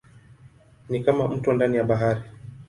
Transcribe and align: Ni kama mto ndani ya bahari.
Ni 0.89 1.03
kama 1.03 1.27
mto 1.27 1.53
ndani 1.53 1.77
ya 1.77 1.83
bahari. 1.83 2.21